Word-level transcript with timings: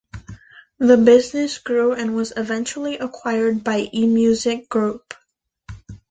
The 0.79 0.97
business 0.97 1.59
grew 1.59 1.93
and 1.93 2.15
was 2.15 2.33
eventually 2.35 2.97
acquired 2.97 3.63
by 3.63 3.83
eMusic 3.85 4.67
Group. 4.67 5.13